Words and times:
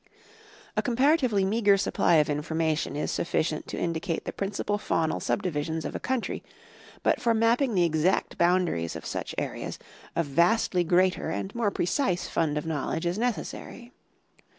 A 0.75 0.81
comparatively 0.81 1.45
meagre 1.45 1.77
supply 1.77 2.15
of 2.15 2.27
information 2.27 2.95
is 2.95 3.11
sufficient 3.11 3.67
to 3.67 3.77
in 3.77 3.93
dicate 3.93 4.23
the 4.23 4.33
principal 4.33 4.79
faunal 4.79 5.21
subdivisions 5.21 5.85
of 5.85 5.95
a 5.95 5.99
country, 5.99 6.41
but 7.03 7.21
for 7.21 7.35
mapping 7.35 7.75
the 7.75 7.83
exact 7.85 8.35
boundaries 8.35 8.95
of 8.95 9.05
such 9.05 9.35
ai'eas 9.37 9.77
a 10.15 10.23
vastly 10.23 10.83
greater 10.83 11.29
and 11.29 11.53
more 11.53 11.69
precise 11.69 12.27
fund 12.27 12.57
of 12.57 12.65
knowledge 12.65 13.05
is 13.05 13.19
necessary. 13.19 13.91